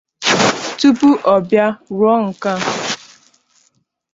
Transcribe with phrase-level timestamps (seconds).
[0.79, 1.65] tupu ọ bịa
[1.97, 2.71] rụọ nke a.